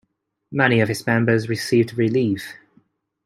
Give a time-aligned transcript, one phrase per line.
[0.51, 2.55] Many of his members received relief.